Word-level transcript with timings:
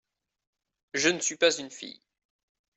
Je 0.95 1.09
ne 1.09 1.19
suis 1.19 1.35
pas 1.37 1.55
une 1.59 1.69
fille. 1.69 2.01